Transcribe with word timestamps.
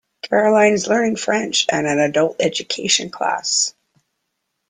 Caroline 0.23 0.73
is 0.73 0.87
learning 0.87 1.15
French 1.17 1.67
at 1.69 1.85
an 1.85 1.99
adult 1.99 2.37
education 2.39 3.11
class 3.11 3.75